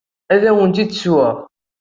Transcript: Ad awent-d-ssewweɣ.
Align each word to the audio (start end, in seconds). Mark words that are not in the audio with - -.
Ad 0.33 0.43
awent-d-ssewweɣ. 0.49 1.37